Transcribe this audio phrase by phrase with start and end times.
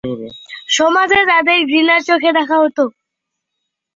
[0.69, 2.83] সমাজে তাদের ঘৃণার চোখে দেখা হতো।